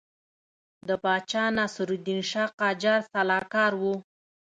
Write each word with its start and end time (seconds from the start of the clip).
د 0.87 0.89
پاچا 1.03 1.43
ناصرالدین 1.57 2.21
شاه 2.31 2.49
قاجار 2.61 2.99
سلاکار 3.11 3.71
وو. 3.81 3.95